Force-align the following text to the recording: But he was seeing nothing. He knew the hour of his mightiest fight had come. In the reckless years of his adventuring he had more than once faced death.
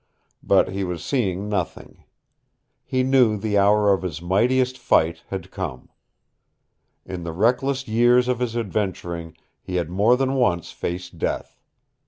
But 0.41 0.69
he 0.69 0.83
was 0.83 1.05
seeing 1.05 1.47
nothing. 1.47 2.05
He 2.83 3.03
knew 3.03 3.37
the 3.37 3.59
hour 3.59 3.93
of 3.93 4.01
his 4.01 4.19
mightiest 4.19 4.75
fight 4.79 5.21
had 5.27 5.51
come. 5.51 5.89
In 7.05 7.21
the 7.23 7.31
reckless 7.33 7.87
years 7.87 8.27
of 8.27 8.39
his 8.39 8.57
adventuring 8.57 9.37
he 9.61 9.75
had 9.75 9.91
more 9.91 10.17
than 10.17 10.33
once 10.33 10.71
faced 10.71 11.19
death. 11.19 11.61